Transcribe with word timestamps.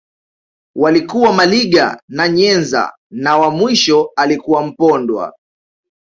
Walikuwa 0.75 1.33
Maliga 1.33 2.01
na 2.09 2.27
Nyenza 2.29 2.93
na 3.11 3.37
wa 3.37 3.51
mwisho 3.51 4.11
alikuwa 4.15 4.67
Mpondwa 4.67 5.33